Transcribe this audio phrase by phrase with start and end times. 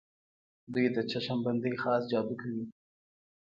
[0.73, 2.63] دوی د چشم بندۍ خاص جادو کوي.